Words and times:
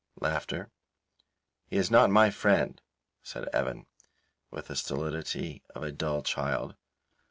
"He 1.67 1.77
is 1.77 1.91
not 1.91 2.09
my 2.09 2.31
friend," 2.31 2.81
said 3.21 3.47
Evan, 3.49 3.85
with 4.49 4.65
the 4.65 4.75
stolidity 4.75 5.61
of 5.75 5.83
a 5.83 5.91
dull 5.91 6.23
child. 6.23 6.75